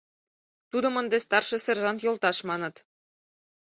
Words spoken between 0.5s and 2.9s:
Тудым ынде «старший сержант йолташ» маныт.